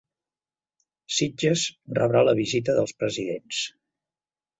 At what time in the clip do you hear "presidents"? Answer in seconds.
3.03-3.61